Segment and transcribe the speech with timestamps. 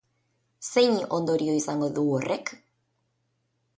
[0.69, 2.55] Zein ondorio izango du horrek?